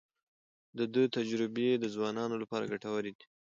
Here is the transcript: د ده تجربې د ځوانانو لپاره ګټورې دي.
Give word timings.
د 0.77 0.79
ده 0.93 1.03
تجربې 1.17 1.69
د 1.77 1.85
ځوانانو 1.95 2.35
لپاره 2.43 2.69
ګټورې 2.73 3.11
دي. 3.17 3.25